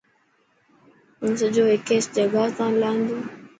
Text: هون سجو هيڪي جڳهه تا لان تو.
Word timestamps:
هون 1.19 1.31
سجو 1.41 1.63
هيڪي 1.71 1.97
جڳهه 2.15 2.45
تا 2.57 2.65
لان 2.81 2.97
تو. 3.07 3.17